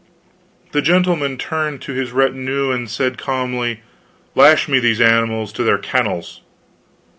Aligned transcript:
The 0.71 0.81
gentleman 0.81 1.37
turned 1.37 1.79
to 1.83 1.91
his 1.93 2.11
retinue 2.11 2.71
and 2.71 2.89
said 2.89 3.19
calmly: 3.19 3.81
"Lash 4.33 4.67
me 4.67 4.79
these 4.79 4.99
animals 4.99 5.53
to 5.53 5.63
their 5.63 5.77
kennels!" 5.77 6.41